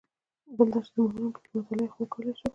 [0.57, 2.49] بل دا چې زه معمولاً په کې مطالعه یا خوب کولای شم.